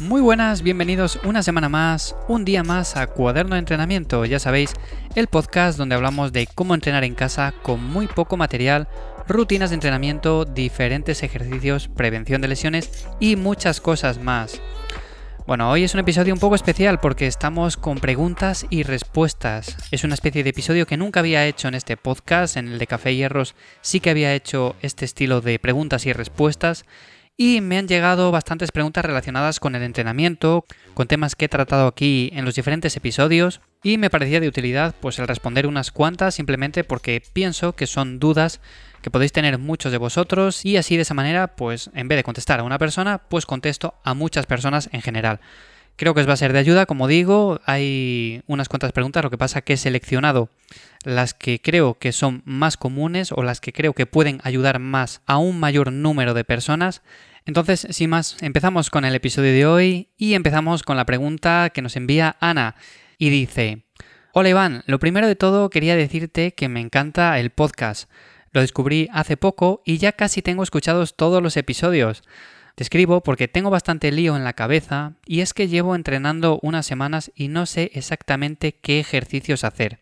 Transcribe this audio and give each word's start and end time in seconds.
Muy 0.00 0.20
buenas, 0.20 0.62
bienvenidos 0.62 1.18
una 1.24 1.42
semana 1.42 1.68
más, 1.68 2.16
un 2.28 2.44
día 2.44 2.62
más 2.62 2.96
a 2.96 3.06
Cuaderno 3.06 3.54
de 3.54 3.60
Entrenamiento, 3.60 4.24
ya 4.24 4.38
sabéis, 4.38 4.74
el 5.14 5.26
podcast 5.26 5.78
donde 5.78 5.94
hablamos 5.94 6.32
de 6.32 6.48
cómo 6.54 6.74
entrenar 6.74 7.04
en 7.04 7.14
casa 7.14 7.54
con 7.62 7.82
muy 7.84 8.08
poco 8.08 8.36
material, 8.36 8.88
rutinas 9.28 9.70
de 9.70 9.74
entrenamiento, 9.74 10.44
diferentes 10.44 11.22
ejercicios, 11.22 11.88
prevención 11.88 12.42
de 12.42 12.48
lesiones 12.48 13.06
y 13.20 13.36
muchas 13.36 13.80
cosas 13.80 14.18
más. 14.18 14.60
Bueno, 15.44 15.68
hoy 15.68 15.82
es 15.82 15.92
un 15.92 16.00
episodio 16.00 16.32
un 16.32 16.38
poco 16.38 16.54
especial 16.54 17.00
porque 17.00 17.26
estamos 17.26 17.76
con 17.76 17.98
preguntas 17.98 18.64
y 18.70 18.84
respuestas. 18.84 19.76
Es 19.90 20.04
una 20.04 20.14
especie 20.14 20.44
de 20.44 20.50
episodio 20.50 20.86
que 20.86 20.96
nunca 20.96 21.18
había 21.18 21.46
hecho 21.46 21.66
en 21.66 21.74
este 21.74 21.96
podcast, 21.96 22.56
en 22.56 22.68
el 22.68 22.78
de 22.78 22.86
Café 22.86 23.16
Hierros 23.16 23.56
sí 23.80 23.98
que 23.98 24.10
había 24.10 24.34
hecho 24.34 24.76
este 24.82 25.04
estilo 25.04 25.40
de 25.40 25.58
preguntas 25.58 26.06
y 26.06 26.12
respuestas. 26.12 26.84
Y 27.36 27.60
me 27.60 27.78
han 27.78 27.88
llegado 27.88 28.30
bastantes 28.30 28.70
preguntas 28.70 29.04
relacionadas 29.04 29.58
con 29.58 29.74
el 29.74 29.82
entrenamiento, 29.82 30.64
con 30.94 31.08
temas 31.08 31.34
que 31.34 31.46
he 31.46 31.48
tratado 31.48 31.88
aquí 31.88 32.30
en 32.34 32.44
los 32.44 32.54
diferentes 32.54 32.96
episodios. 32.96 33.60
Y 33.82 33.98
me 33.98 34.10
parecía 34.10 34.38
de 34.38 34.46
utilidad 34.46 34.94
pues 35.00 35.18
el 35.18 35.26
responder 35.26 35.66
unas 35.66 35.90
cuantas 35.90 36.36
simplemente 36.36 36.84
porque 36.84 37.20
pienso 37.32 37.74
que 37.74 37.88
son 37.88 38.20
dudas 38.20 38.60
que 39.02 39.10
podéis 39.10 39.32
tener 39.32 39.58
muchos 39.58 39.92
de 39.92 39.98
vosotros 39.98 40.64
y 40.64 40.76
así 40.76 40.96
de 40.96 41.02
esa 41.02 41.14
manera 41.14 41.56
pues 41.56 41.90
en 41.94 42.08
vez 42.08 42.16
de 42.16 42.24
contestar 42.24 42.60
a 42.60 42.62
una 42.62 42.78
persona 42.78 43.18
pues 43.18 43.46
contesto 43.46 43.94
a 44.04 44.14
muchas 44.14 44.46
personas 44.46 44.88
en 44.92 45.02
general. 45.02 45.40
Creo 45.96 46.14
que 46.14 46.22
os 46.22 46.28
va 46.28 46.32
a 46.32 46.38
ser 46.38 46.54
de 46.54 46.58
ayuda, 46.58 46.86
como 46.86 47.06
digo, 47.06 47.60
hay 47.66 48.42
unas 48.46 48.70
cuantas 48.70 48.92
preguntas, 48.92 49.22
lo 49.22 49.28
que 49.30 49.36
pasa 49.36 49.60
que 49.60 49.74
he 49.74 49.76
seleccionado 49.76 50.48
las 51.04 51.34
que 51.34 51.60
creo 51.60 51.98
que 51.98 52.12
son 52.12 52.42
más 52.46 52.78
comunes 52.78 53.30
o 53.32 53.42
las 53.42 53.60
que 53.60 53.74
creo 53.74 53.92
que 53.92 54.06
pueden 54.06 54.40
ayudar 54.42 54.78
más 54.78 55.20
a 55.26 55.36
un 55.36 55.60
mayor 55.60 55.92
número 55.92 56.32
de 56.32 56.44
personas 56.44 57.02
entonces, 57.44 57.86
sin 57.90 58.10
más, 58.10 58.36
empezamos 58.40 58.88
con 58.88 59.04
el 59.04 59.14
episodio 59.14 59.52
de 59.52 59.66
hoy 59.66 60.08
y 60.16 60.34
empezamos 60.34 60.84
con 60.84 60.96
la 60.96 61.06
pregunta 61.06 61.70
que 61.70 61.82
nos 61.82 61.96
envía 61.96 62.36
Ana 62.38 62.76
y 63.18 63.30
dice, 63.30 63.84
Hola 64.32 64.48
Iván, 64.48 64.84
lo 64.86 65.00
primero 65.00 65.26
de 65.26 65.34
todo 65.34 65.68
quería 65.68 65.96
decirte 65.96 66.54
que 66.54 66.68
me 66.68 66.80
encanta 66.80 67.38
el 67.40 67.50
podcast. 67.50 68.08
Lo 68.52 68.60
descubrí 68.60 69.08
hace 69.12 69.36
poco 69.36 69.82
y 69.84 69.98
ya 69.98 70.12
casi 70.12 70.42
tengo 70.42 70.62
escuchados 70.62 71.16
todos 71.16 71.42
los 71.42 71.56
episodios. 71.56 72.22
Te 72.74 72.82
escribo 72.82 73.22
porque 73.22 73.48
tengo 73.48 73.70
bastante 73.70 74.12
lío 74.12 74.36
en 74.36 74.44
la 74.44 74.52
cabeza 74.52 75.14
y 75.26 75.40
es 75.40 75.52
que 75.54 75.68
llevo 75.68 75.94
entrenando 75.94 76.58
unas 76.62 76.86
semanas 76.86 77.32
y 77.34 77.48
no 77.48 77.66
sé 77.66 77.90
exactamente 77.94 78.72
qué 78.72 79.00
ejercicios 79.00 79.64
hacer. 79.64 80.00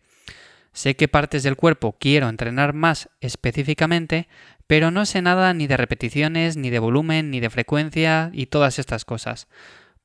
Sé 0.73 0.95
qué 0.95 1.07
partes 1.07 1.43
del 1.43 1.57
cuerpo 1.57 1.97
quiero 1.99 2.29
entrenar 2.29 2.73
más 2.73 3.09
específicamente, 3.19 4.27
pero 4.67 4.89
no 4.89 5.05
sé 5.05 5.21
nada 5.21 5.53
ni 5.53 5.67
de 5.67 5.75
repeticiones, 5.75 6.55
ni 6.55 6.69
de 6.69 6.79
volumen, 6.79 7.29
ni 7.29 7.41
de 7.41 7.49
frecuencia 7.49 8.29
y 8.33 8.45
todas 8.45 8.79
estas 8.79 9.03
cosas. 9.03 9.47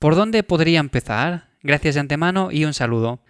¿Por 0.01 0.17
dónde 0.17 0.43
podría 0.43 0.81
empezar? 0.81 1.49
Gracias 1.63 1.95
de 1.95 2.01
antemano 2.01 2.51
y 2.51 2.65
un 2.65 2.75
saludo. 2.75 3.21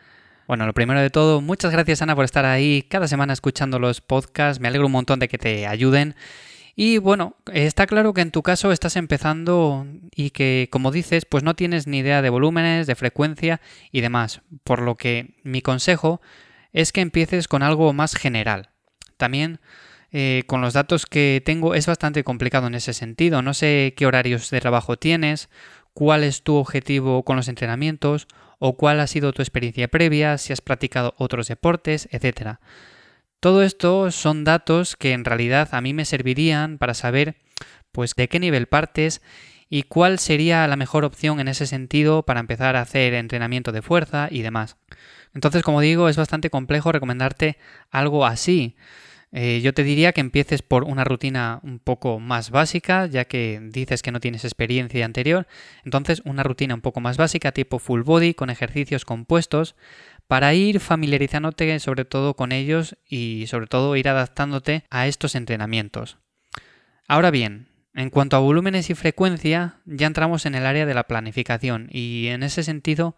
Bueno, 0.46 0.64
lo 0.64 0.74
primero 0.74 1.00
de 1.00 1.10
todo, 1.10 1.40
muchas 1.40 1.72
gracias 1.72 2.02
Ana 2.02 2.14
por 2.14 2.24
estar 2.24 2.44
ahí 2.44 2.82
cada 2.88 3.08
semana 3.08 3.32
escuchando 3.32 3.80
los 3.80 4.00
podcasts, 4.00 4.60
me 4.60 4.68
alegro 4.68 4.86
un 4.86 4.92
montón 4.92 5.18
de 5.18 5.26
que 5.26 5.38
te 5.38 5.66
ayuden. 5.66 6.14
Y 6.76 6.98
bueno, 6.98 7.34
está 7.52 7.86
claro 7.88 8.14
que 8.14 8.20
en 8.20 8.30
tu 8.30 8.42
caso 8.42 8.70
estás 8.70 8.94
empezando 8.94 9.86
y 10.14 10.30
que, 10.30 10.68
como 10.70 10.92
dices, 10.92 11.24
pues 11.24 11.42
no 11.42 11.54
tienes 11.54 11.88
ni 11.88 11.98
idea 11.98 12.22
de 12.22 12.30
volúmenes, 12.30 12.86
de 12.86 12.94
frecuencia 12.94 13.60
y 13.90 14.02
demás, 14.02 14.42
por 14.62 14.82
lo 14.82 14.94
que 14.94 15.34
mi 15.42 15.62
consejo 15.62 16.20
es 16.72 16.92
que 16.92 17.00
empieces 17.00 17.48
con 17.48 17.64
algo 17.64 17.92
más 17.92 18.14
general. 18.14 18.70
También 19.16 19.58
eh, 20.12 20.44
con 20.46 20.60
los 20.60 20.74
datos 20.74 21.06
que 21.06 21.42
tengo 21.44 21.74
es 21.74 21.86
bastante 21.86 22.22
complicado 22.22 22.68
en 22.68 22.76
ese 22.76 22.92
sentido. 22.92 23.42
No 23.42 23.52
sé 23.52 23.94
qué 23.96 24.06
horarios 24.06 24.50
de 24.50 24.60
trabajo 24.60 24.96
tienes, 24.96 25.48
cuál 25.92 26.22
es 26.22 26.42
tu 26.42 26.54
objetivo 26.54 27.24
con 27.24 27.34
los 27.34 27.48
entrenamientos 27.48 28.28
o 28.58 28.76
cuál 28.76 29.00
ha 29.00 29.06
sido 29.06 29.32
tu 29.32 29.42
experiencia 29.42 29.88
previa, 29.88 30.38
si 30.38 30.52
has 30.52 30.60
practicado 30.60 31.14
otros 31.18 31.48
deportes, 31.48 32.08
etc. 32.10 32.58
Todo 33.40 33.62
esto 33.62 34.10
son 34.10 34.44
datos 34.44 34.96
que 34.96 35.12
en 35.12 35.24
realidad 35.24 35.68
a 35.72 35.80
mí 35.80 35.92
me 35.92 36.04
servirían 36.04 36.78
para 36.78 36.94
saber 36.94 37.36
pues 37.92 38.14
de 38.14 38.28
qué 38.28 38.40
nivel 38.40 38.66
partes 38.66 39.22
y 39.68 39.82
cuál 39.82 40.18
sería 40.18 40.66
la 40.68 40.76
mejor 40.76 41.04
opción 41.04 41.40
en 41.40 41.48
ese 41.48 41.66
sentido 41.66 42.22
para 42.24 42.40
empezar 42.40 42.76
a 42.76 42.82
hacer 42.82 43.14
entrenamiento 43.14 43.72
de 43.72 43.82
fuerza 43.82 44.28
y 44.30 44.42
demás. 44.42 44.76
Entonces, 45.34 45.62
como 45.62 45.80
digo, 45.80 46.08
es 46.08 46.16
bastante 46.16 46.50
complejo 46.50 46.92
recomendarte 46.92 47.58
algo 47.90 48.24
así. 48.24 48.76
Eh, 49.32 49.60
yo 49.62 49.74
te 49.74 49.82
diría 49.82 50.12
que 50.12 50.20
empieces 50.20 50.62
por 50.62 50.84
una 50.84 51.04
rutina 51.04 51.60
un 51.62 51.78
poco 51.78 52.20
más 52.20 52.50
básica, 52.50 53.06
ya 53.06 53.24
que 53.24 53.60
dices 53.70 54.02
que 54.02 54.12
no 54.12 54.20
tienes 54.20 54.44
experiencia 54.44 55.04
anterior. 55.04 55.46
Entonces, 55.84 56.22
una 56.24 56.42
rutina 56.42 56.74
un 56.74 56.80
poco 56.80 57.00
más 57.00 57.16
básica, 57.16 57.52
tipo 57.52 57.78
full 57.78 58.02
body, 58.02 58.34
con 58.34 58.50
ejercicios 58.50 59.04
compuestos, 59.04 59.74
para 60.26 60.54
ir 60.54 60.80
familiarizándote 60.80 61.78
sobre 61.80 62.04
todo 62.04 62.34
con 62.34 62.52
ellos 62.52 62.96
y 63.08 63.44
sobre 63.48 63.66
todo 63.66 63.96
ir 63.96 64.08
adaptándote 64.08 64.84
a 64.90 65.06
estos 65.06 65.34
entrenamientos. 65.34 66.18
Ahora 67.08 67.30
bien, 67.30 67.68
en 67.94 68.10
cuanto 68.10 68.36
a 68.36 68.40
volúmenes 68.40 68.90
y 68.90 68.94
frecuencia, 68.94 69.76
ya 69.86 70.06
entramos 70.06 70.46
en 70.46 70.54
el 70.54 70.66
área 70.66 70.86
de 70.86 70.94
la 70.94 71.04
planificación 71.04 71.88
y 71.90 72.28
en 72.28 72.42
ese 72.42 72.62
sentido 72.62 73.16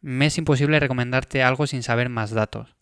me 0.00 0.26
es 0.26 0.38
imposible 0.38 0.80
recomendarte 0.80 1.42
algo 1.42 1.66
sin 1.66 1.82
saber 1.82 2.08
más 2.08 2.30
datos. 2.30 2.74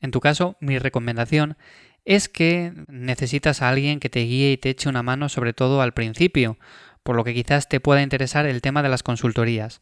En 0.00 0.10
tu 0.10 0.20
caso, 0.20 0.56
mi 0.60 0.78
recomendación 0.78 1.56
es 2.04 2.28
que 2.28 2.72
necesitas 2.88 3.62
a 3.62 3.68
alguien 3.68 4.00
que 4.00 4.10
te 4.10 4.20
guíe 4.20 4.52
y 4.52 4.56
te 4.56 4.70
eche 4.70 4.88
una 4.88 5.02
mano 5.02 5.28
sobre 5.28 5.52
todo 5.52 5.80
al 5.80 5.94
principio, 5.94 6.58
por 7.02 7.16
lo 7.16 7.24
que 7.24 7.34
quizás 7.34 7.68
te 7.68 7.80
pueda 7.80 8.02
interesar 8.02 8.46
el 8.46 8.60
tema 8.62 8.82
de 8.82 8.88
las 8.88 9.02
consultorías. 9.02 9.80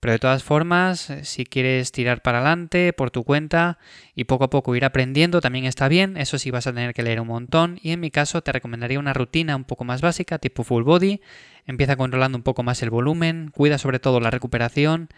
Pero 0.00 0.12
de 0.12 0.18
todas 0.18 0.42
formas, 0.42 1.10
si 1.22 1.46
quieres 1.46 1.90
tirar 1.90 2.20
para 2.20 2.40
adelante 2.40 2.92
por 2.92 3.10
tu 3.10 3.24
cuenta 3.24 3.78
y 4.14 4.24
poco 4.24 4.44
a 4.44 4.50
poco 4.50 4.76
ir 4.76 4.84
aprendiendo, 4.84 5.40
también 5.40 5.64
está 5.64 5.88
bien. 5.88 6.18
Eso 6.18 6.36
sí 6.36 6.50
vas 6.50 6.66
a 6.66 6.74
tener 6.74 6.92
que 6.92 7.02
leer 7.02 7.22
un 7.22 7.28
montón. 7.28 7.78
Y 7.82 7.92
en 7.92 8.00
mi 8.00 8.10
caso 8.10 8.42
te 8.42 8.52
recomendaría 8.52 8.98
una 8.98 9.14
rutina 9.14 9.56
un 9.56 9.64
poco 9.64 9.84
más 9.84 10.02
básica, 10.02 10.38
tipo 10.38 10.62
full 10.62 10.82
body. 10.82 11.22
Empieza 11.64 11.96
controlando 11.96 12.36
un 12.36 12.44
poco 12.44 12.62
más 12.62 12.82
el 12.82 12.90
volumen, 12.90 13.50
cuida 13.50 13.78
sobre 13.78 13.98
todo 13.98 14.20
la 14.20 14.30
recuperación 14.30 15.08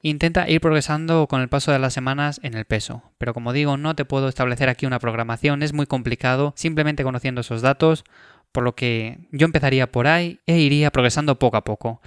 Intenta 0.00 0.48
ir 0.48 0.60
progresando 0.60 1.26
con 1.26 1.40
el 1.40 1.48
paso 1.48 1.72
de 1.72 1.80
las 1.80 1.92
semanas 1.92 2.38
en 2.44 2.54
el 2.54 2.64
peso, 2.64 3.02
pero 3.18 3.34
como 3.34 3.52
digo, 3.52 3.76
no 3.76 3.96
te 3.96 4.04
puedo 4.04 4.28
establecer 4.28 4.68
aquí 4.68 4.86
una 4.86 5.00
programación, 5.00 5.62
es 5.64 5.72
muy 5.72 5.86
complicado 5.86 6.52
simplemente 6.56 7.02
conociendo 7.02 7.40
esos 7.40 7.62
datos, 7.62 8.04
por 8.52 8.62
lo 8.62 8.76
que 8.76 9.18
yo 9.32 9.44
empezaría 9.44 9.90
por 9.90 10.06
ahí 10.06 10.38
e 10.46 10.58
iría 10.58 10.92
progresando 10.92 11.40
poco 11.40 11.56
a 11.56 11.64
poco. 11.64 12.00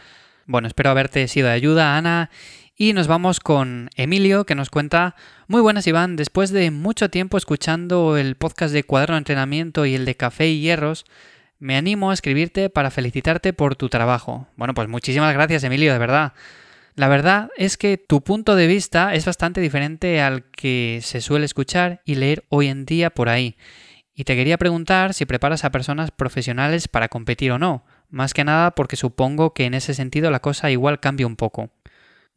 Bueno, 0.46 0.70
espero 0.70 0.90
haberte 0.90 1.28
sido 1.28 1.48
de 1.48 1.54
ayuda, 1.54 1.98
Ana, 1.98 2.30
y 2.78 2.94
nos 2.94 3.08
vamos 3.08 3.42
con 3.42 3.90
Emilio, 3.96 4.46
que 4.46 4.56
nos 4.56 4.70
cuenta, 4.70 5.16
muy 5.48 5.62
buenas 5.62 5.86
Iván, 5.86 6.16
después 6.16 6.50
de 6.52 6.72
mucho 6.72 7.10
tiempo 7.10 7.38
escuchando 7.38 8.16
el 8.16 8.36
podcast 8.36 8.74
de 8.74 8.84
Cuaderno 8.84 9.16
de 9.16 9.20
Entrenamiento 9.20 9.86
y 9.86 9.96
el 9.96 10.06
de 10.06 10.16
Café 10.16 10.48
y 10.48 10.62
Hierros, 10.62 11.06
me 11.60 11.78
animo 11.78 12.10
a 12.10 12.14
escribirte 12.14 12.70
para 12.70 12.90
felicitarte 12.90 13.54
por 13.54 13.76
tu 13.76 13.90
trabajo. 13.90 14.48
Bueno, 14.56 14.74
pues 14.74 14.88
muchísimas 14.88 15.34
gracias 15.34 15.64
Emilio, 15.64 15.92
de 15.92 16.00
verdad. 16.00 16.34
La 17.02 17.08
verdad 17.08 17.50
es 17.58 17.78
que 17.78 17.98
tu 17.98 18.22
punto 18.22 18.56
de 18.56 18.68
vista 18.68 19.16
es 19.16 19.26
bastante 19.26 19.60
diferente 19.60 20.22
al 20.22 20.44
que 20.52 21.00
se 21.02 21.20
suele 21.20 21.46
escuchar 21.46 22.04
y 22.06 22.14
leer 22.14 22.46
hoy 22.50 22.68
en 22.68 22.86
día 22.86 23.10
por 23.10 23.28
ahí. 23.28 23.58
Y 24.14 24.24
te 24.24 24.36
quería 24.36 24.60
preguntar 24.60 25.16
si 25.16 25.26
preparas 25.26 25.66
a 25.66 25.72
personas 25.72 26.12
profesionales 26.12 26.88
para 26.88 27.08
competir 27.08 27.54
o 27.54 27.58
no, 27.58 27.84
más 28.12 28.36
que 28.36 28.44
nada 28.44 28.76
porque 28.76 28.98
supongo 28.98 29.56
que 29.56 29.66
en 29.66 29.74
ese 29.74 29.96
sentido 29.96 30.30
la 30.30 30.42
cosa 30.42 30.70
igual 30.70 31.00
cambia 31.00 31.26
un 31.26 31.38
poco. 31.38 31.72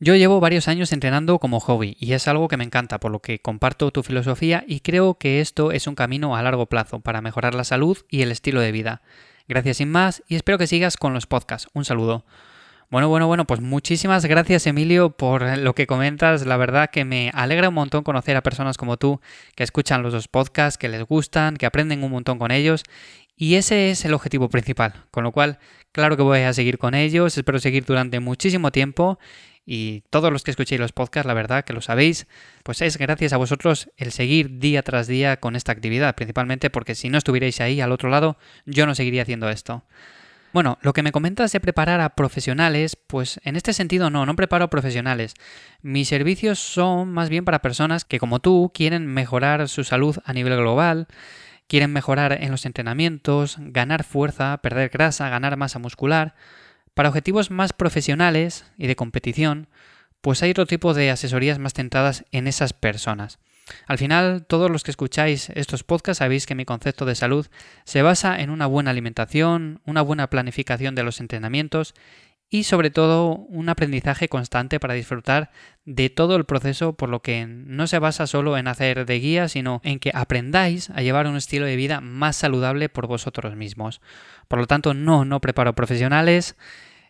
Yo 0.01 0.15
llevo 0.15 0.41
varios 0.41 0.67
años 0.67 0.95
entrenando 0.95 1.39
como 1.39 1.61
hobby 1.61 1.99
y 2.01 2.15
es 2.15 2.27
algo 2.27 2.49
que 2.49 2.57
me 2.57 2.65
encanta, 2.65 2.99
por 3.01 3.13
lo 3.13 3.21
que 3.21 3.41
comparto 3.41 3.91
tu 3.91 4.03
filosofía 4.03 4.65
y 4.67 4.81
creo 4.81 5.19
que 5.19 5.43
esto 5.43 5.73
es 5.73 5.87
un 5.87 5.95
camino 5.95 6.37
a 6.37 6.43
largo 6.43 6.71
plazo 6.71 7.01
para 7.01 7.21
mejorar 7.21 7.55
la 7.55 7.65
salud 7.65 7.99
y 8.09 8.23
el 8.23 8.33
estilo 8.33 8.62
de 8.62 8.73
vida. 8.73 9.03
Gracias 9.47 9.77
sin 9.77 9.91
más 9.91 10.23
y 10.27 10.37
espero 10.37 10.56
que 10.56 10.67
sigas 10.67 10.97
con 10.97 11.12
los 11.12 11.27
podcasts. 11.27 11.69
Un 11.75 11.85
saludo. 11.85 12.25
Bueno, 12.91 13.09
bueno, 13.09 13.27
bueno, 13.27 13.45
pues 13.47 13.61
muchísimas 13.61 14.25
gracias 14.27 14.67
Emilio 14.67 15.11
por 15.11 15.59
lo 15.59 15.75
que 15.75 15.87
comentas. 15.87 16.47
La 16.47 16.57
verdad 16.57 16.91
que 16.91 17.05
me 17.05 17.31
alegra 17.35 17.69
un 17.71 17.75
montón 17.75 18.05
conocer 18.05 18.37
a 18.37 18.43
personas 18.43 18.77
como 18.77 18.97
tú 18.97 19.21
que 19.57 19.65
escuchan 19.65 20.03
los 20.03 20.13
dos 20.13 20.29
podcasts, 20.29 20.79
que 20.79 20.89
les 20.89 21.03
gustan, 21.03 21.57
que 21.57 21.67
aprenden 21.67 22.05
un 22.05 22.13
montón 22.13 22.39
con 22.39 22.51
ellos. 22.51 22.85
Y 23.37 23.57
ese 23.57 23.91
es 23.91 24.05
el 24.05 24.15
objetivo 24.15 24.49
principal. 24.49 24.95
Con 25.11 25.25
lo 25.25 25.33
cual, 25.33 25.59
claro 25.93 26.17
que 26.17 26.23
voy 26.23 26.41
a 26.41 26.53
seguir 26.53 26.79
con 26.79 26.95
ellos, 26.95 27.37
espero 27.37 27.59
seguir 27.59 27.85
durante 27.85 28.21
muchísimo 28.21 28.71
tiempo. 28.71 29.19
Y 29.67 30.03
todos 30.11 30.31
los 30.31 30.45
que 30.45 30.51
escuchéis 30.51 30.81
los 30.81 30.93
podcasts, 30.93 31.27
la 31.27 31.35
verdad 31.35 31.65
que 31.65 31.73
lo 31.73 31.81
sabéis, 31.81 32.27
pues 32.63 32.83
es 32.83 32.99
gracias 32.99 33.33
a 33.33 33.39
vosotros 33.39 33.91
el 33.97 34.13
seguir 34.13 34.59
día 34.59 34.83
tras 34.83 35.07
día 35.07 35.39
con 35.39 35.57
esta 35.57 35.73
actividad, 35.73 36.15
principalmente 36.15 36.69
porque 36.69 36.95
si 36.95 37.09
no 37.09 37.17
estuvierais 37.17 37.61
ahí 37.63 37.81
al 37.81 37.91
otro 37.91 38.11
lado, 38.11 38.37
yo 38.67 38.87
no 38.87 38.95
seguiría 38.95 39.23
haciendo 39.23 39.49
esto. 39.49 39.83
Bueno, 40.55 40.79
lo 40.83 40.93
que 40.93 41.03
me 41.03 41.11
comentas 41.11 41.51
de 41.51 41.59
preparar 41.59 42.01
a 42.01 42.15
profesionales, 42.15 42.95
pues 42.95 43.41
en 43.43 43.56
este 43.56 43.73
sentido 43.73 44.09
no, 44.09 44.25
no 44.25 44.37
preparo 44.37 44.67
a 44.67 44.71
profesionales. 44.71 45.35
Mis 45.83 46.06
servicios 46.06 46.61
son 46.61 47.12
más 47.12 47.29
bien 47.29 47.45
para 47.45 47.61
personas 47.61 48.05
que 48.05 48.21
como 48.21 48.39
tú 48.39 48.71
quieren 48.73 49.05
mejorar 49.05 49.69
su 49.69 49.83
salud 49.83 50.17
a 50.25 50.33
nivel 50.33 50.56
global 50.56 51.09
quieren 51.67 51.93
mejorar 51.93 52.39
en 52.41 52.53
los 52.53 52.67
entrenamientos, 52.67 53.56
ganar 53.59 54.05
fuerza, 54.05 54.59
perder 54.59 54.91
grasa, 54.91 55.29
ganar 55.29 55.56
masa 55.56 55.81
muscular. 55.81 56.37
Para 56.95 57.09
objetivos 57.09 57.50
más 57.50 57.73
profesionales 57.73 58.65
y 58.79 58.87
de 58.87 58.95
competición, 58.95 59.67
pues 60.21 60.41
hay 60.45 60.53
otro 60.53 60.67
tipo 60.67 60.95
de 60.95 61.11
asesorías 61.11 61.59
más 61.59 61.75
centradas 61.75 62.27
en 62.31 62.47
esas 62.47 62.75
personas. 62.75 63.41
Al 63.87 63.99
final, 63.99 64.44
todos 64.46 64.70
los 64.70 64.82
que 64.82 64.90
escucháis 64.90 65.50
estos 65.50 65.84
podcasts 65.84 66.19
sabéis 66.19 66.46
que 66.46 66.55
mi 66.55 66.64
concepto 66.64 67.05
de 67.05 67.14
salud 67.14 67.46
se 67.84 68.02
basa 68.02 68.40
en 68.40 68.50
una 68.50 68.66
buena 68.66 68.90
alimentación, 68.90 69.81
una 69.84 70.02
buena 70.02 70.28
planificación 70.28 70.94
de 70.94 71.02
los 71.02 71.20
entrenamientos 71.20 71.94
y 72.50 72.64
sobre 72.64 72.90
todo 72.90 73.32
un 73.32 73.69
aprendizaje 73.69 74.28
constante 74.28 74.78
para 74.78 74.94
disfrutar 74.94 75.50
de 75.84 76.08
todo 76.08 76.37
el 76.37 76.44
proceso, 76.44 76.93
por 76.93 77.08
lo 77.08 77.20
que 77.20 77.46
no 77.46 77.87
se 77.87 77.99
basa 77.99 78.26
solo 78.26 78.56
en 78.56 78.69
hacer 78.69 79.06
de 79.06 79.19
guía, 79.19 79.49
sino 79.49 79.81
en 79.82 79.99
que 79.99 80.12
aprendáis 80.14 80.90
a 80.90 81.02
llevar 81.02 81.26
un 81.26 81.37
estilo 81.37 81.66
de 81.66 81.76
vida 81.76 82.00
más 82.00 82.37
saludable 82.37 82.88
por 82.88 83.06
vosotros 83.06 83.56
mismos. 83.56 84.00
Por 84.46 84.61
lo 84.61 84.66
tanto, 84.66 84.94
no, 84.94 85.25
no 85.25 85.40
preparo 85.40 85.75
profesionales, 85.75 86.56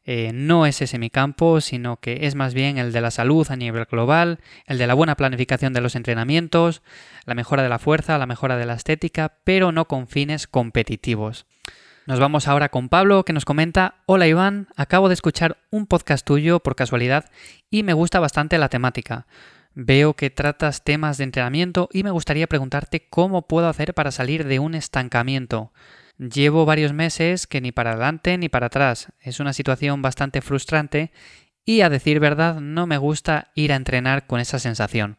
eh, 0.06 0.32
no 0.34 0.66
es 0.66 0.82
ese 0.82 0.98
mi 0.98 1.08
campo, 1.08 1.60
sino 1.60 1.96
que 1.96 2.26
es 2.26 2.34
más 2.34 2.52
bien 2.52 2.76
el 2.76 2.92
de 2.92 3.00
la 3.00 3.10
salud 3.10 3.46
a 3.50 3.56
nivel 3.56 3.86
global, 3.86 4.38
el 4.66 4.78
de 4.78 4.86
la 4.86 4.94
buena 4.94 5.16
planificación 5.16 5.72
de 5.72 5.80
los 5.80 5.96
entrenamientos, 5.96 6.82
la 7.24 7.34
mejora 7.34 7.62
de 7.62 7.70
la 7.70 7.78
fuerza, 7.78 8.18
la 8.18 8.26
mejora 8.26 8.56
de 8.56 8.66
la 8.66 8.74
estética, 8.74 9.38
pero 9.44 9.72
no 9.72 9.86
con 9.86 10.06
fines 10.06 10.46
competitivos. 10.46 11.46
Nos 12.06 12.20
vamos 12.20 12.48
ahora 12.48 12.68
con 12.68 12.90
Pablo 12.90 13.24
que 13.24 13.32
nos 13.32 13.46
comenta, 13.46 14.02
hola 14.04 14.26
Iván, 14.26 14.68
acabo 14.76 15.08
de 15.08 15.14
escuchar 15.14 15.56
un 15.70 15.86
podcast 15.86 16.26
tuyo 16.26 16.60
por 16.60 16.76
casualidad 16.76 17.30
y 17.70 17.82
me 17.82 17.94
gusta 17.94 18.20
bastante 18.20 18.58
la 18.58 18.68
temática. 18.68 19.26
Veo 19.72 20.12
que 20.12 20.28
tratas 20.28 20.84
temas 20.84 21.16
de 21.16 21.24
entrenamiento 21.24 21.88
y 21.90 22.02
me 22.02 22.10
gustaría 22.10 22.46
preguntarte 22.46 23.08
cómo 23.08 23.48
puedo 23.48 23.68
hacer 23.68 23.94
para 23.94 24.10
salir 24.10 24.44
de 24.44 24.58
un 24.58 24.74
estancamiento. 24.74 25.72
Llevo 26.18 26.64
varios 26.64 26.92
meses 26.92 27.46
que 27.46 27.60
ni 27.60 27.72
para 27.72 27.92
adelante 27.92 28.38
ni 28.38 28.48
para 28.48 28.66
atrás. 28.66 29.08
Es 29.20 29.40
una 29.40 29.52
situación 29.52 30.00
bastante 30.02 30.40
frustrante 30.42 31.10
y 31.64 31.80
a 31.80 31.88
decir 31.88 32.20
verdad 32.20 32.60
no 32.60 32.86
me 32.86 32.98
gusta 32.98 33.50
ir 33.54 33.72
a 33.72 33.76
entrenar 33.76 34.26
con 34.26 34.40
esa 34.40 34.58
sensación. 34.58 35.18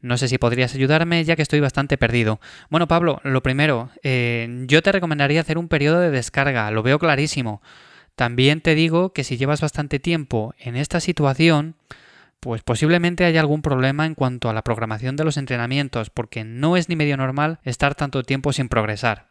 No 0.00 0.16
sé 0.16 0.28
si 0.28 0.38
podrías 0.38 0.74
ayudarme 0.74 1.24
ya 1.24 1.36
que 1.36 1.42
estoy 1.42 1.60
bastante 1.60 1.98
perdido. 1.98 2.40
Bueno, 2.70 2.88
Pablo, 2.88 3.20
lo 3.22 3.42
primero, 3.42 3.90
eh, 4.02 4.64
yo 4.66 4.82
te 4.82 4.92
recomendaría 4.92 5.40
hacer 5.40 5.58
un 5.58 5.68
periodo 5.68 6.00
de 6.00 6.10
descarga, 6.10 6.70
lo 6.70 6.82
veo 6.82 6.98
clarísimo. 6.98 7.60
También 8.14 8.60
te 8.60 8.74
digo 8.74 9.12
que 9.12 9.24
si 9.24 9.36
llevas 9.36 9.60
bastante 9.60 9.98
tiempo 9.98 10.54
en 10.58 10.76
esta 10.76 11.00
situación, 11.00 11.74
pues 12.40 12.62
posiblemente 12.62 13.24
haya 13.24 13.40
algún 13.40 13.60
problema 13.62 14.06
en 14.06 14.14
cuanto 14.14 14.48
a 14.48 14.54
la 14.54 14.64
programación 14.64 15.16
de 15.16 15.24
los 15.24 15.36
entrenamientos, 15.36 16.08
porque 16.08 16.44
no 16.44 16.76
es 16.76 16.88
ni 16.88 16.96
medio 16.96 17.16
normal 17.16 17.60
estar 17.64 17.94
tanto 17.94 18.22
tiempo 18.22 18.52
sin 18.52 18.68
progresar. 18.68 19.28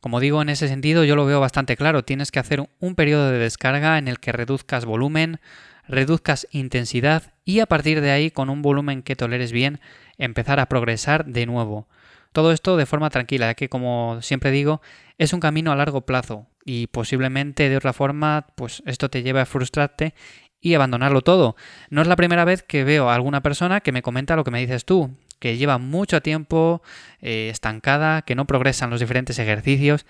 Como 0.00 0.20
digo, 0.20 0.42
en 0.42 0.48
ese 0.48 0.68
sentido 0.68 1.04
yo 1.04 1.16
lo 1.16 1.26
veo 1.26 1.40
bastante 1.40 1.76
claro. 1.76 2.04
Tienes 2.04 2.30
que 2.30 2.38
hacer 2.38 2.68
un 2.78 2.94
periodo 2.94 3.30
de 3.30 3.38
descarga 3.38 3.98
en 3.98 4.06
el 4.06 4.20
que 4.20 4.32
reduzcas 4.32 4.84
volumen, 4.84 5.40
reduzcas 5.88 6.46
intensidad 6.52 7.32
y 7.44 7.60
a 7.60 7.66
partir 7.66 8.00
de 8.00 8.10
ahí, 8.10 8.30
con 8.30 8.50
un 8.50 8.62
volumen 8.62 9.02
que 9.02 9.16
toleres 9.16 9.52
bien, 9.52 9.80
empezar 10.18 10.60
a 10.60 10.66
progresar 10.66 11.24
de 11.24 11.46
nuevo. 11.46 11.88
Todo 12.32 12.52
esto 12.52 12.76
de 12.76 12.86
forma 12.86 13.10
tranquila, 13.10 13.46
ya 13.46 13.54
que 13.54 13.68
como 13.68 14.20
siempre 14.22 14.50
digo, 14.50 14.82
es 15.16 15.32
un 15.32 15.40
camino 15.40 15.72
a 15.72 15.76
largo 15.76 16.02
plazo 16.02 16.46
y 16.64 16.86
posiblemente 16.88 17.68
de 17.68 17.76
otra 17.76 17.92
forma, 17.92 18.46
pues 18.54 18.82
esto 18.86 19.08
te 19.08 19.22
lleve 19.22 19.40
a 19.40 19.46
frustrarte 19.46 20.14
y 20.60 20.74
abandonarlo 20.74 21.22
todo. 21.22 21.56
No 21.90 22.02
es 22.02 22.08
la 22.08 22.16
primera 22.16 22.44
vez 22.44 22.62
que 22.62 22.84
veo 22.84 23.08
a 23.08 23.14
alguna 23.14 23.42
persona 23.42 23.80
que 23.80 23.92
me 23.92 24.02
comenta 24.02 24.36
lo 24.36 24.44
que 24.44 24.50
me 24.50 24.60
dices 24.60 24.84
tú, 24.84 25.16
que 25.38 25.56
lleva 25.56 25.78
mucho 25.78 26.22
tiempo 26.22 26.82
eh, 27.20 27.48
estancada, 27.50 28.22
que 28.22 28.34
no 28.34 28.46
progresa 28.46 28.84
en 28.84 28.90
los 28.90 29.00
diferentes 29.00 29.38
ejercicios 29.38 30.06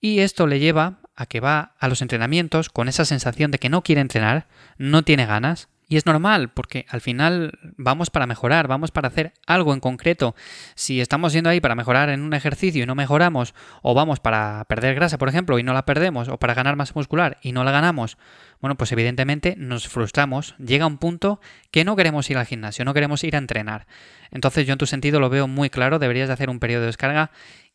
y 0.00 0.20
esto 0.20 0.46
le 0.46 0.58
lleva 0.58 0.98
a 1.14 1.26
que 1.26 1.40
va 1.40 1.74
a 1.78 1.88
los 1.88 2.02
entrenamientos 2.02 2.68
con 2.68 2.88
esa 2.88 3.04
sensación 3.04 3.50
de 3.50 3.58
que 3.58 3.68
no 3.68 3.82
quiere 3.82 4.00
entrenar, 4.00 4.48
no 4.76 5.02
tiene 5.02 5.26
ganas. 5.26 5.68
Y 5.88 5.96
es 5.96 6.06
normal, 6.06 6.50
porque 6.50 6.86
al 6.88 7.00
final 7.00 7.58
vamos 7.76 8.08
para 8.08 8.26
mejorar, 8.26 8.66
vamos 8.66 8.90
para 8.90 9.08
hacer 9.08 9.34
algo 9.46 9.74
en 9.74 9.80
concreto. 9.80 10.34
Si 10.74 11.00
estamos 11.00 11.32
yendo 11.32 11.50
ahí 11.50 11.60
para 11.60 11.74
mejorar 11.74 12.08
en 12.08 12.22
un 12.22 12.32
ejercicio 12.32 12.82
y 12.82 12.86
no 12.86 12.94
mejoramos, 12.94 13.54
o 13.82 13.92
vamos 13.92 14.20
para 14.20 14.64
perder 14.68 14.94
grasa, 14.94 15.18
por 15.18 15.28
ejemplo, 15.28 15.58
y 15.58 15.62
no 15.62 15.74
la 15.74 15.84
perdemos, 15.84 16.28
o 16.28 16.38
para 16.38 16.54
ganar 16.54 16.76
masa 16.76 16.92
muscular 16.94 17.38
y 17.42 17.52
no 17.52 17.62
la 17.64 17.72
ganamos, 17.72 18.16
bueno, 18.62 18.76
pues 18.76 18.92
evidentemente 18.92 19.54
nos 19.58 19.88
frustramos, 19.88 20.54
llega 20.58 20.86
un 20.86 20.96
punto 20.96 21.40
que 21.72 21.84
no 21.84 21.96
queremos 21.96 22.30
ir 22.30 22.38
al 22.38 22.46
gimnasio, 22.46 22.84
no 22.84 22.94
queremos 22.94 23.24
ir 23.24 23.34
a 23.34 23.38
entrenar. 23.38 23.86
Entonces 24.30 24.66
yo 24.66 24.72
en 24.72 24.78
tu 24.78 24.86
sentido 24.86 25.18
lo 25.18 25.30
veo 25.30 25.48
muy 25.48 25.68
claro, 25.68 25.98
deberías 25.98 26.28
de 26.28 26.34
hacer 26.34 26.48
un 26.48 26.60
periodo 26.60 26.82
de 26.82 26.86
descarga 26.86 27.32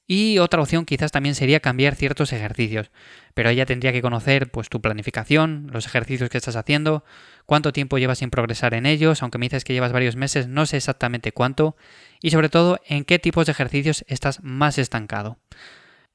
y 0.07 0.39
otra 0.39 0.62
opción 0.62 0.86
quizás 0.86 1.12
también 1.12 1.36
sería 1.36 1.59
cambiar 1.59 1.94
ciertos 1.95 2.31
ejercicios, 2.31 2.92
pero 3.33 3.50
ella 3.50 3.65
tendría 3.65 3.92
que 3.92 4.01
conocer 4.01 4.50
pues 4.50 4.69
tu 4.69 4.80
planificación, 4.81 5.68
los 5.71 5.86
ejercicios 5.86 6.30
que 6.30 6.38
estás 6.38 6.56
haciendo, 6.56 7.04
cuánto 7.45 7.74
tiempo 7.74 7.98
llevas 7.98 8.19
sin 8.19 8.30
progresar 8.30 8.74
en 8.74 8.86
ellos, 8.86 9.21
aunque 9.21 9.38
me 9.38 9.48
dices 9.48 9.65
que 9.65 9.74
llevas 9.74 9.92
varios 9.92 10.15
meses, 10.15 10.48
no 10.48 10.65
sé 10.65 10.77
exactamente 10.77 11.33
cuánto, 11.33 11.75
y 12.21 12.31
sobre 12.31 12.48
todo 12.48 12.80
en 12.88 13.04
qué 13.04 13.19
tipos 13.19 13.45
de 13.45 13.51
ejercicios 13.51 14.06
estás 14.07 14.42
más 14.42 14.77
estancado. 14.77 15.38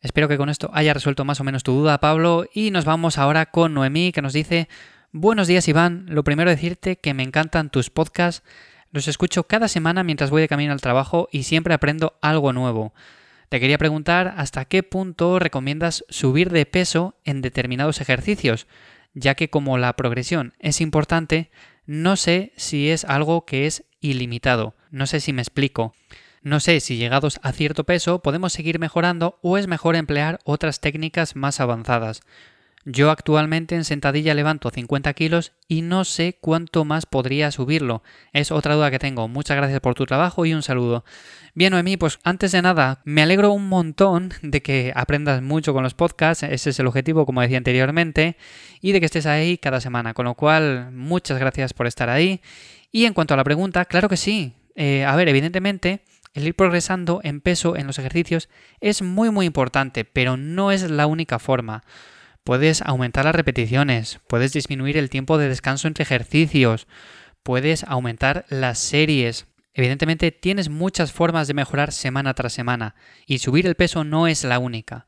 Espero 0.01 0.27
que 0.27 0.39
con 0.39 0.49
esto 0.49 0.71
haya 0.73 0.95
resuelto 0.95 1.27
más 1.27 1.41
o 1.41 1.45
menos 1.45 1.63
tu 1.63 1.73
duda, 1.73 2.01
Pablo, 2.01 2.47
y 2.53 2.71
nos 2.71 2.87
vamos 2.87 3.19
ahora 3.19 3.47
con 3.47 3.75
Noemí, 3.75 4.11
que 4.11 4.23
nos 4.23 4.33
dice, 4.33 4.69
buenos 5.13 5.49
días 5.49 5.69
Iván, 5.69 6.07
lo 6.09 6.25
primero 6.25 6.49
decirte 6.49 6.97
que 6.97 7.13
me 7.13 7.23
encantan 7.23 7.69
tus 7.69 7.91
podcasts, 7.91 8.43
los 8.91 9.07
escucho 9.07 9.45
cada 9.45 9.69
semana 9.69 10.03
mientras 10.03 10.31
voy 10.31 10.41
de 10.41 10.49
camino 10.49 10.73
al 10.73 10.81
trabajo 10.81 11.29
y 11.31 11.43
siempre 11.43 11.75
aprendo 11.75 12.19
algo 12.23 12.55
nuevo. 12.55 12.95
Te 13.53 13.61
quería 13.61 13.77
preguntar 13.77 14.33
hasta 14.39 14.65
qué 14.65 14.83
punto 14.83 15.39
recomiendas 15.39 16.07
subir 16.09 16.49
de 16.49 16.65
peso 16.65 17.19
en 17.23 17.43
determinados 17.43 18.01
ejercicios, 18.01 18.67
ya 19.13 19.35
que 19.35 19.51
como 19.51 19.77
la 19.77 19.95
progresión 19.95 20.55
es 20.59 20.81
importante, 20.81 21.51
no 21.85 22.17
sé 22.17 22.55
si 22.57 22.89
es 22.89 23.05
algo 23.05 23.45
que 23.45 23.67
es 23.67 23.85
ilimitado. 24.01 24.75
No 24.91 25.07
sé 25.07 25.21
si 25.21 25.35
me 25.35 25.43
explico. 25.43 25.93
No 26.41 26.61
sé 26.61 26.81
si 26.81 26.97
llegados 26.97 27.41
a 27.43 27.53
cierto 27.53 27.85
peso 27.85 28.23
podemos 28.23 28.55
seguir 28.55 28.79
mejorando 28.79 29.39
o 29.43 29.59
es 29.59 29.67
mejor 29.67 29.97
emplear 29.97 30.39
otras 30.45 30.81
técnicas 30.81 31.37
más 31.37 31.61
avanzadas. 31.61 32.23
Yo 32.85 33.11
actualmente 33.11 33.77
en 33.77 33.85
sentadilla 33.85 34.35
levanto 34.35 34.71
50 34.71 35.13
kilos 35.15 35.53
y 35.69 35.83
no 35.83 36.05
sé 36.05 36.37
cuánto 36.41 36.85
más 36.85 37.07
podría 37.07 37.53
subirlo. 37.53 38.03
Es 38.33 38.51
otra 38.51 38.75
duda 38.75 38.91
que 38.91 38.99
tengo. 38.99 39.29
Muchas 39.29 39.57
gracias 39.57 39.81
por 39.81 39.95
tu 39.95 40.05
trabajo 40.05 40.45
y 40.47 40.53
un 40.53 40.63
saludo. 40.63 41.05
Bien, 41.55 41.71
Noemí, 41.71 41.97
pues 41.97 42.19
antes 42.25 42.51
de 42.51 42.61
nada, 42.61 43.01
me 43.05 43.23
alegro 43.23 43.53
un 43.53 43.69
montón 43.69 44.33
de 44.43 44.63
que 44.63 44.93
aprendas 44.97 45.43
mucho 45.43 45.73
con 45.73 45.85
los 45.85 45.95
podcasts. 45.95 46.43
Ese 46.43 46.71
es 46.71 46.81
el 46.81 46.89
objetivo, 46.89 47.25
como 47.25 47.41
decía 47.41 47.59
anteriormente, 47.59 48.37
y 48.81 48.91
de 48.91 48.99
que 48.99 49.07
estés 49.07 49.27
ahí 49.27 49.59
cada 49.59 49.81
semana. 49.81 50.13
Con 50.13 50.25
lo 50.25 50.35
cual, 50.35 50.91
muchas 50.93 51.39
gracias 51.39 51.75
por 51.75 51.87
estar 51.87 52.11
ahí. 52.11 52.41
Y 52.91 53.05
en 53.05 53.15
cuanto 53.15 53.35
a 53.35 53.37
la 53.37 53.45
pregunta, 53.45 53.85
claro 53.85 54.09
que 54.09 54.17
sí. 54.17 54.55
Eh, 54.75 55.05
a 55.05 55.15
ver, 55.15 55.29
evidentemente, 55.29 56.03
el 56.35 56.49
ir 56.49 56.57
progresando 56.57 57.21
en 57.23 57.41
peso 57.41 57.77
en 57.77 57.87
los 57.87 57.99
ejercicios 57.99 58.49
es 58.81 59.03
muy 59.03 59.31
muy 59.31 59.47
importante, 59.47 60.05
pero 60.05 60.37
no 60.37 60.73
es 60.73 60.91
la 60.91 61.07
única 61.07 61.39
forma. 61.39 61.85
Puedes 62.45 62.83
aumentar 62.83 63.25
las 63.25 63.37
repeticiones, 63.37 64.19
puedes 64.27 64.53
disminuir 64.53 64.97
el 64.97 65.11
tiempo 65.11 65.39
de 65.39 65.49
descanso 65.49 65.87
entre 65.87 66.03
ejercicios, 66.03 66.89
puedes 67.45 67.85
aumentar 67.85 68.47
las 68.49 68.81
series. 68.81 69.47
Evidentemente 69.75 70.33
tienes 70.33 70.69
muchas 70.69 71.13
formas 71.13 71.47
de 71.47 71.55
mejorar 71.55 71.93
semana 71.93 72.35
tras 72.35 72.53
semana 72.53 72.97
y 73.27 73.39
subir 73.39 73.67
el 73.67 73.77
peso 73.77 74.03
no 74.03 74.27
es 74.27 74.43
la 74.43 74.59
única. 74.59 75.07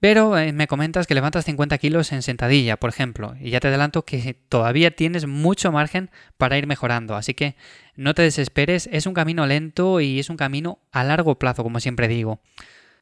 Pero 0.00 0.36
eh, 0.38 0.52
me 0.52 0.66
comentas 0.66 1.06
que 1.06 1.14
levantas 1.14 1.46
50 1.46 1.78
kilos 1.78 2.12
en 2.12 2.22
sentadilla, 2.22 2.78
por 2.78 2.90
ejemplo, 2.90 3.34
y 3.40 3.50
ya 3.50 3.60
te 3.60 3.68
adelanto 3.68 4.04
que 4.04 4.34
todavía 4.48 4.90
tienes 4.90 5.26
mucho 5.26 5.72
margen 5.72 6.10
para 6.36 6.58
ir 6.58 6.66
mejorando, 6.66 7.16
así 7.16 7.34
que 7.34 7.54
no 7.96 8.14
te 8.14 8.22
desesperes, 8.22 8.88
es 8.92 9.06
un 9.06 9.14
camino 9.14 9.46
lento 9.46 10.00
y 10.00 10.18
es 10.18 10.30
un 10.30 10.38
camino 10.38 10.78
a 10.90 11.04
largo 11.04 11.38
plazo, 11.38 11.62
como 11.62 11.80
siempre 11.80 12.08
digo. 12.08 12.40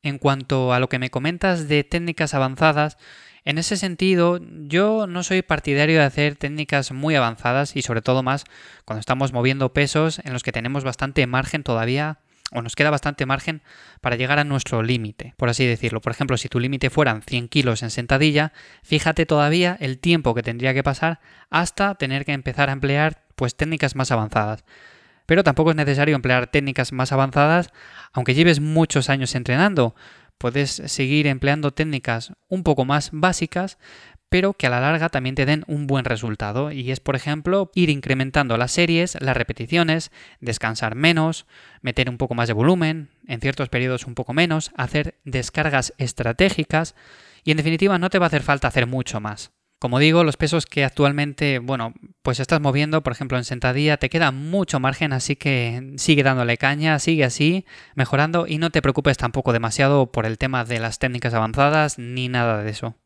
En 0.02 0.18
cuanto 0.18 0.72
a 0.72 0.80
lo 0.80 0.88
que 0.88 0.98
me 0.98 1.10
comentas 1.10 1.68
de 1.68 1.84
técnicas 1.84 2.34
avanzadas, 2.34 2.98
en 3.44 3.58
ese 3.58 3.76
sentido, 3.76 4.40
yo 4.42 5.06
no 5.06 5.22
soy 5.22 5.42
partidario 5.42 5.98
de 5.98 6.04
hacer 6.04 6.36
técnicas 6.36 6.92
muy 6.92 7.14
avanzadas 7.14 7.76
y 7.76 7.82
sobre 7.82 8.02
todo 8.02 8.22
más 8.22 8.44
cuando 8.84 9.00
estamos 9.00 9.32
moviendo 9.32 9.72
pesos 9.72 10.20
en 10.24 10.32
los 10.32 10.42
que 10.42 10.52
tenemos 10.52 10.84
bastante 10.84 11.26
margen 11.26 11.62
todavía 11.62 12.18
o 12.50 12.62
nos 12.62 12.76
queda 12.76 12.90
bastante 12.90 13.26
margen 13.26 13.62
para 14.00 14.16
llegar 14.16 14.38
a 14.38 14.44
nuestro 14.44 14.82
límite, 14.82 15.34
por 15.36 15.48
así 15.48 15.66
decirlo. 15.66 16.00
Por 16.00 16.12
ejemplo, 16.12 16.36
si 16.36 16.48
tu 16.48 16.60
límite 16.60 16.90
fueran 16.90 17.22
100 17.22 17.48
kilos 17.48 17.82
en 17.82 17.90
sentadilla, 17.90 18.52
fíjate 18.82 19.26
todavía 19.26 19.76
el 19.80 19.98
tiempo 19.98 20.34
que 20.34 20.42
tendría 20.42 20.72
que 20.74 20.82
pasar 20.82 21.20
hasta 21.50 21.94
tener 21.96 22.24
que 22.24 22.32
empezar 22.32 22.70
a 22.70 22.72
emplear 22.72 23.22
pues 23.36 23.54
técnicas 23.54 23.94
más 23.94 24.10
avanzadas. 24.10 24.64
Pero 25.26 25.44
tampoco 25.44 25.70
es 25.70 25.76
necesario 25.76 26.16
emplear 26.16 26.46
técnicas 26.46 26.92
más 26.92 27.12
avanzadas 27.12 27.70
aunque 28.12 28.34
lleves 28.34 28.60
muchos 28.60 29.10
años 29.10 29.34
entrenando. 29.34 29.94
Puedes 30.38 30.70
seguir 30.70 31.26
empleando 31.26 31.72
técnicas 31.72 32.32
un 32.48 32.62
poco 32.62 32.84
más 32.84 33.10
básicas, 33.12 33.78
pero 34.28 34.52
que 34.52 34.66
a 34.66 34.70
la 34.70 34.80
larga 34.80 35.08
también 35.08 35.34
te 35.34 35.46
den 35.46 35.64
un 35.66 35.86
buen 35.86 36.04
resultado. 36.04 36.70
Y 36.70 36.90
es, 36.90 37.00
por 37.00 37.16
ejemplo, 37.16 37.70
ir 37.74 37.90
incrementando 37.90 38.56
las 38.56 38.72
series, 38.72 39.20
las 39.20 39.36
repeticiones, 39.36 40.10
descansar 40.40 40.94
menos, 40.94 41.46
meter 41.80 42.08
un 42.08 42.18
poco 42.18 42.34
más 42.34 42.48
de 42.48 42.54
volumen, 42.54 43.08
en 43.26 43.40
ciertos 43.40 43.68
periodos 43.68 44.06
un 44.06 44.14
poco 44.14 44.32
menos, 44.32 44.70
hacer 44.76 45.18
descargas 45.24 45.94
estratégicas 45.98 46.94
y 47.44 47.50
en 47.50 47.56
definitiva 47.56 47.98
no 47.98 48.10
te 48.10 48.18
va 48.18 48.26
a 48.26 48.28
hacer 48.28 48.42
falta 48.42 48.68
hacer 48.68 48.86
mucho 48.86 49.20
más. 49.20 49.57
Como 49.78 50.00
digo, 50.00 50.24
los 50.24 50.36
pesos 50.36 50.66
que 50.66 50.84
actualmente, 50.84 51.60
bueno, 51.60 51.94
pues 52.22 52.40
estás 52.40 52.60
moviendo, 52.60 53.02
por 53.02 53.12
ejemplo, 53.12 53.38
en 53.38 53.44
sentadilla, 53.44 53.96
te 53.96 54.10
queda 54.10 54.32
mucho 54.32 54.80
margen, 54.80 55.12
así 55.12 55.36
que 55.36 55.92
sigue 55.98 56.24
dándole 56.24 56.56
caña, 56.56 56.98
sigue 56.98 57.24
así, 57.24 57.64
mejorando 57.94 58.46
y 58.48 58.58
no 58.58 58.70
te 58.70 58.82
preocupes 58.82 59.16
tampoco 59.16 59.52
demasiado 59.52 60.10
por 60.10 60.26
el 60.26 60.36
tema 60.36 60.64
de 60.64 60.80
las 60.80 60.98
técnicas 60.98 61.32
avanzadas 61.32 61.98
ni 61.98 62.28
nada 62.28 62.62
de 62.62 62.70
eso. 62.70 62.96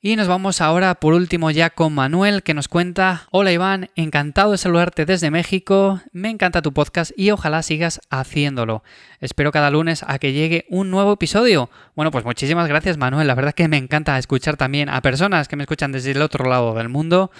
Y 0.00 0.14
nos 0.14 0.28
vamos 0.28 0.60
ahora 0.60 0.94
por 0.94 1.12
último 1.12 1.50
ya 1.50 1.70
con 1.70 1.92
Manuel 1.92 2.44
que 2.44 2.54
nos 2.54 2.68
cuenta, 2.68 3.26
hola 3.32 3.50
Iván, 3.50 3.90
encantado 3.96 4.52
de 4.52 4.58
saludarte 4.58 5.04
desde 5.06 5.32
México, 5.32 6.00
me 6.12 6.30
encanta 6.30 6.62
tu 6.62 6.72
podcast 6.72 7.10
y 7.16 7.32
ojalá 7.32 7.64
sigas 7.64 8.00
haciéndolo. 8.08 8.84
Espero 9.18 9.50
cada 9.50 9.72
lunes 9.72 10.04
a 10.06 10.20
que 10.20 10.32
llegue 10.32 10.66
un 10.68 10.92
nuevo 10.92 11.14
episodio. 11.14 11.68
Bueno, 11.96 12.12
pues 12.12 12.24
muchísimas 12.24 12.68
gracias 12.68 12.96
Manuel, 12.96 13.26
la 13.26 13.34
verdad 13.34 13.54
que 13.54 13.66
me 13.66 13.76
encanta 13.76 14.16
escuchar 14.18 14.56
también 14.56 14.88
a 14.88 15.02
personas 15.02 15.48
que 15.48 15.56
me 15.56 15.64
escuchan 15.64 15.90
desde 15.90 16.12
el 16.12 16.22
otro 16.22 16.48
lado 16.48 16.74
del 16.74 16.88
mundo 16.88 17.32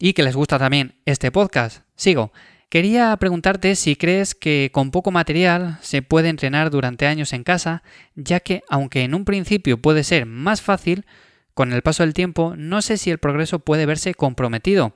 y 0.00 0.12
que 0.12 0.24
les 0.24 0.34
gusta 0.34 0.58
también 0.58 0.96
este 1.04 1.30
podcast. 1.30 1.82
Sigo. 1.94 2.32
Quería 2.70 3.16
preguntarte 3.18 3.76
si 3.76 3.94
crees 3.94 4.34
que 4.34 4.70
con 4.72 4.90
poco 4.90 5.12
material 5.12 5.78
se 5.80 6.02
puede 6.02 6.28
entrenar 6.28 6.70
durante 6.70 7.06
años 7.06 7.32
en 7.32 7.44
casa, 7.44 7.84
ya 8.16 8.40
que 8.40 8.64
aunque 8.68 9.02
en 9.02 9.14
un 9.14 9.24
principio 9.24 9.80
puede 9.80 10.02
ser 10.02 10.26
más 10.26 10.60
fácil, 10.60 11.04
con 11.54 11.72
el 11.72 11.82
paso 11.82 12.02
del 12.02 12.14
tiempo, 12.14 12.54
no 12.56 12.82
sé 12.82 12.96
si 12.96 13.10
el 13.10 13.18
progreso 13.18 13.58
puede 13.58 13.86
verse 13.86 14.14
comprometido. 14.14 14.94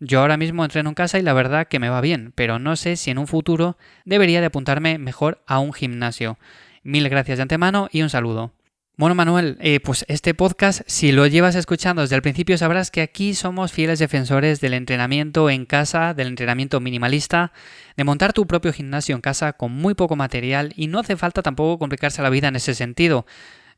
Yo 0.00 0.20
ahora 0.20 0.38
mismo 0.38 0.64
entreno 0.64 0.88
en 0.88 0.94
casa 0.94 1.18
y 1.18 1.22
la 1.22 1.34
verdad 1.34 1.68
que 1.68 1.78
me 1.78 1.90
va 1.90 2.00
bien, 2.00 2.32
pero 2.34 2.58
no 2.58 2.76
sé 2.76 2.96
si 2.96 3.10
en 3.10 3.18
un 3.18 3.26
futuro 3.26 3.76
debería 4.06 4.40
de 4.40 4.46
apuntarme 4.46 4.98
mejor 4.98 5.42
a 5.46 5.58
un 5.58 5.74
gimnasio. 5.74 6.38
Mil 6.82 7.08
gracias 7.10 7.36
de 7.38 7.42
antemano 7.42 7.88
y 7.92 8.00
un 8.00 8.08
saludo. 8.08 8.52
Bueno, 9.00 9.14
Manuel, 9.14 9.56
eh, 9.60 9.80
pues 9.80 10.04
este 10.08 10.34
podcast, 10.34 10.82
si 10.86 11.10
lo 11.10 11.26
llevas 11.26 11.54
escuchando 11.54 12.02
desde 12.02 12.16
el 12.16 12.22
principio, 12.22 12.58
sabrás 12.58 12.90
que 12.90 13.00
aquí 13.00 13.32
somos 13.32 13.72
fieles 13.72 13.98
defensores 13.98 14.60
del 14.60 14.74
entrenamiento 14.74 15.48
en 15.48 15.64
casa, 15.64 16.12
del 16.12 16.28
entrenamiento 16.28 16.80
minimalista, 16.80 17.52
de 17.96 18.04
montar 18.04 18.34
tu 18.34 18.46
propio 18.46 18.74
gimnasio 18.74 19.14
en 19.14 19.22
casa 19.22 19.54
con 19.54 19.72
muy 19.72 19.94
poco 19.94 20.16
material 20.16 20.74
y 20.76 20.86
no 20.88 20.98
hace 20.98 21.16
falta 21.16 21.40
tampoco 21.42 21.78
complicarse 21.78 22.20
la 22.20 22.28
vida 22.28 22.48
en 22.48 22.56
ese 22.56 22.74
sentido. 22.74 23.24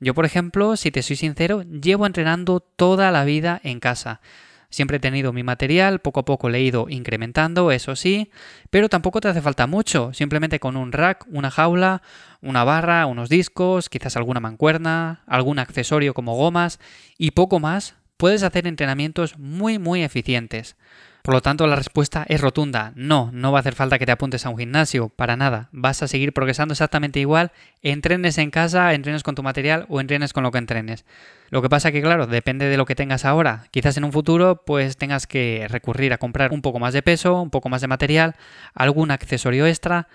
Yo, 0.02 0.14
por 0.14 0.24
ejemplo, 0.24 0.76
si 0.76 0.90
te 0.90 1.00
soy 1.00 1.14
sincero, 1.14 1.62
llevo 1.62 2.06
entrenando 2.06 2.58
toda 2.58 3.12
la 3.12 3.24
vida 3.24 3.60
en 3.62 3.78
casa. 3.78 4.20
Siempre 4.68 4.96
he 4.96 5.00
tenido 5.00 5.32
mi 5.32 5.44
material, 5.44 6.00
poco 6.00 6.18
a 6.18 6.24
poco 6.24 6.48
le 6.48 6.58
he 6.58 6.62
ido 6.62 6.88
incrementando, 6.88 7.70
eso 7.70 7.94
sí, 7.94 8.28
pero 8.70 8.88
tampoco 8.88 9.20
te 9.20 9.28
hace 9.28 9.40
falta 9.40 9.68
mucho, 9.68 10.12
simplemente 10.12 10.58
con 10.58 10.76
un 10.76 10.90
rack, 10.90 11.24
una 11.30 11.52
jaula, 11.52 12.02
una 12.40 12.64
barra, 12.64 13.06
unos 13.06 13.28
discos, 13.28 13.88
quizás 13.88 14.16
alguna 14.16 14.40
mancuerna, 14.40 15.22
algún 15.24 15.60
accesorio 15.60 16.14
como 16.14 16.34
gomas 16.34 16.80
y 17.16 17.30
poco 17.30 17.60
más, 17.60 17.94
puedes 18.16 18.42
hacer 18.42 18.66
entrenamientos 18.66 19.38
muy 19.38 19.78
muy 19.78 20.02
eficientes. 20.02 20.74
Por 21.22 21.34
lo 21.34 21.40
tanto, 21.40 21.68
la 21.68 21.76
respuesta 21.76 22.26
es 22.28 22.40
rotunda. 22.40 22.92
No, 22.96 23.30
no 23.32 23.52
va 23.52 23.58
a 23.58 23.60
hacer 23.60 23.76
falta 23.76 23.96
que 23.98 24.06
te 24.06 24.12
apuntes 24.12 24.44
a 24.44 24.48
un 24.48 24.58
gimnasio, 24.58 25.08
para 25.08 25.36
nada. 25.36 25.68
Vas 25.70 26.02
a 26.02 26.08
seguir 26.08 26.32
progresando 26.32 26.72
exactamente 26.72 27.20
igual, 27.20 27.52
entrenes 27.80 28.38
en 28.38 28.50
casa, 28.50 28.92
entrenes 28.92 29.22
con 29.22 29.36
tu 29.36 29.44
material 29.44 29.86
o 29.88 30.00
entrenes 30.00 30.32
con 30.32 30.42
lo 30.42 30.50
que 30.50 30.58
entrenes. 30.58 31.04
Lo 31.50 31.62
que 31.62 31.68
pasa 31.68 31.92
que, 31.92 32.02
claro, 32.02 32.26
depende 32.26 32.68
de 32.68 32.76
lo 32.76 32.86
que 32.86 32.96
tengas 32.96 33.24
ahora. 33.24 33.66
Quizás 33.70 33.96
en 33.96 34.04
un 34.04 34.10
futuro, 34.10 34.62
pues 34.66 34.96
tengas 34.96 35.28
que 35.28 35.66
recurrir 35.68 36.12
a 36.12 36.18
comprar 36.18 36.52
un 36.52 36.60
poco 36.60 36.80
más 36.80 36.92
de 36.92 37.02
peso, 37.02 37.40
un 37.40 37.50
poco 37.50 37.68
más 37.68 37.82
de 37.82 37.88
material, 37.88 38.34
algún 38.74 39.12
accesorio 39.12 39.66
extra, 39.66 40.08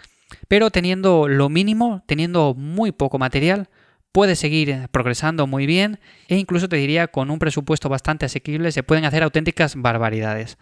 pero 0.49 0.71
teniendo 0.71 1.29
lo 1.29 1.47
mínimo, 1.47 2.03
teniendo 2.05 2.53
muy 2.53 2.91
poco 2.91 3.17
material, 3.17 3.69
puedes 4.11 4.39
seguir 4.39 4.87
progresando 4.91 5.47
muy 5.47 5.67
bien 5.67 5.99
e 6.27 6.37
incluso 6.37 6.67
te 6.67 6.75
diría 6.75 7.07
con 7.07 7.29
un 7.29 7.39
presupuesto 7.39 7.87
bastante 7.87 8.25
asequible 8.25 8.71
se 8.71 8.83
pueden 8.83 9.05
hacer 9.05 9.23
auténticas 9.23 9.75
barbaridades. 9.75 10.57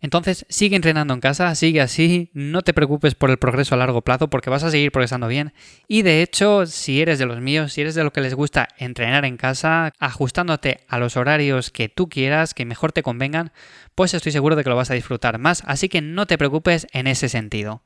Entonces, 0.00 0.46
sigue 0.48 0.76
entrenando 0.76 1.14
en 1.14 1.20
casa, 1.20 1.54
sigue 1.54 1.80
así, 1.80 2.30
no 2.32 2.62
te 2.62 2.72
preocupes 2.72 3.14
por 3.14 3.30
el 3.30 3.38
progreso 3.38 3.74
a 3.74 3.78
largo 3.78 4.02
plazo 4.02 4.28
porque 4.28 4.50
vas 4.50 4.62
a 4.62 4.70
seguir 4.70 4.92
progresando 4.92 5.26
bien. 5.26 5.52
Y 5.88 6.02
de 6.02 6.22
hecho, 6.22 6.66
si 6.66 7.02
eres 7.02 7.18
de 7.18 7.26
los 7.26 7.40
míos, 7.40 7.72
si 7.72 7.80
eres 7.80 7.94
de 7.94 8.04
lo 8.04 8.12
que 8.12 8.20
les 8.20 8.34
gusta 8.34 8.68
entrenar 8.78 9.24
en 9.24 9.36
casa, 9.36 9.92
ajustándote 9.98 10.80
a 10.88 10.98
los 10.98 11.16
horarios 11.16 11.70
que 11.70 11.88
tú 11.88 12.08
quieras, 12.08 12.54
que 12.54 12.64
mejor 12.64 12.92
te 12.92 13.02
convengan, 13.02 13.52
pues 13.94 14.14
estoy 14.14 14.32
seguro 14.32 14.54
de 14.54 14.62
que 14.62 14.70
lo 14.70 14.76
vas 14.76 14.90
a 14.90 14.94
disfrutar 14.94 15.38
más. 15.38 15.62
Así 15.66 15.88
que 15.88 16.00
no 16.00 16.26
te 16.26 16.38
preocupes 16.38 16.86
en 16.92 17.06
ese 17.06 17.28
sentido. 17.28 17.82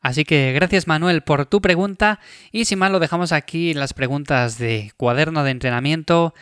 Así 0.00 0.24
que 0.24 0.52
gracias 0.52 0.86
Manuel 0.86 1.22
por 1.22 1.46
tu 1.46 1.60
pregunta 1.60 2.20
y 2.52 2.66
sin 2.66 2.78
más 2.78 2.92
lo 2.92 3.00
dejamos 3.00 3.32
aquí 3.32 3.74
las 3.74 3.94
preguntas 3.94 4.58
de 4.58 4.92
cuaderno 4.96 5.42
de 5.42 5.50
entrenamiento. 5.50 6.34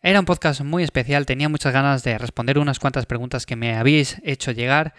Era 0.00 0.20
un 0.20 0.26
podcast 0.26 0.60
muy 0.60 0.84
especial, 0.84 1.26
tenía 1.26 1.48
muchas 1.48 1.72
ganas 1.72 2.04
de 2.04 2.18
responder 2.18 2.60
unas 2.60 2.78
cuantas 2.78 3.06
preguntas 3.06 3.46
que 3.46 3.56
me 3.56 3.74
habéis 3.74 4.20
hecho 4.22 4.52
llegar. 4.52 4.94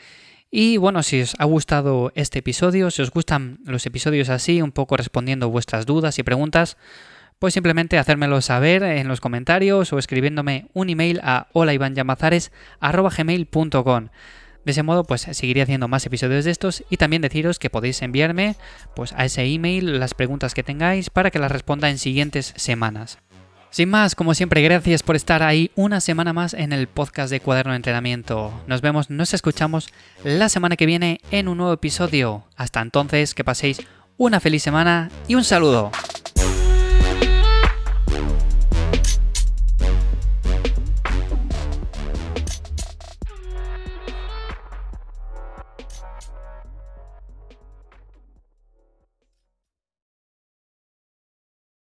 Y 0.51 0.75
bueno, 0.75 1.03
si 1.03 1.21
os 1.21 1.35
ha 1.39 1.45
gustado 1.45 2.11
este 2.15 2.39
episodio, 2.39 2.91
si 2.91 3.01
os 3.01 3.11
gustan 3.11 3.59
los 3.63 3.85
episodios 3.85 4.27
así, 4.27 4.61
un 4.61 4.73
poco 4.73 4.97
respondiendo 4.97 5.49
vuestras 5.49 5.85
dudas 5.85 6.19
y 6.19 6.23
preguntas, 6.23 6.75
pues 7.39 7.53
simplemente 7.53 7.97
hacérmelo 7.97 8.41
saber 8.41 8.83
en 8.83 9.07
los 9.07 9.21
comentarios 9.21 9.93
o 9.93 9.99
escribiéndome 9.99 10.67
un 10.73 10.89
email 10.89 11.21
a 11.23 11.47
holaivanllamazares.gmail.com. 11.53 14.09
De 14.65 14.71
ese 14.71 14.83
modo, 14.83 15.05
pues 15.05 15.21
seguiré 15.21 15.61
haciendo 15.61 15.87
más 15.87 16.05
episodios 16.05 16.43
de 16.43 16.51
estos 16.51 16.83
y 16.89 16.97
también 16.97 17.21
deciros 17.21 17.57
que 17.57 17.69
podéis 17.69 18.01
enviarme 18.01 18.57
pues, 18.97 19.13
a 19.13 19.23
ese 19.23 19.45
email 19.45 19.97
las 19.97 20.13
preguntas 20.13 20.53
que 20.53 20.63
tengáis 20.63 21.09
para 21.09 21.31
que 21.31 21.39
las 21.39 21.53
responda 21.53 21.89
en 21.89 21.99
siguientes 21.99 22.53
semanas. 22.57 23.19
Sin 23.71 23.89
más, 23.89 24.15
como 24.15 24.33
siempre, 24.33 24.63
gracias 24.63 25.03
por 25.03 25.15
estar 25.15 25.43
ahí 25.43 25.69
una 25.75 26.01
semana 26.01 26.33
más 26.33 26.55
en 26.55 26.73
el 26.73 26.87
podcast 26.87 27.29
de 27.29 27.39
Cuaderno 27.39 27.73
de 27.73 27.77
Entrenamiento. 27.77 28.51
Nos 28.65 28.81
vemos, 28.81 29.11
nos 29.11 29.35
escuchamos 29.35 29.89
la 30.23 30.49
semana 30.49 30.75
que 30.75 30.87
viene 30.87 31.21
en 31.29 31.47
un 31.47 31.57
nuevo 31.57 31.73
episodio. 31.73 32.45
Hasta 32.55 32.81
entonces, 32.81 33.35
que 33.35 33.43
paséis 33.43 33.81
una 34.17 34.39
feliz 34.39 34.63
semana 34.63 35.11
y 35.27 35.35
un 35.35 35.43
saludo. 35.43 35.91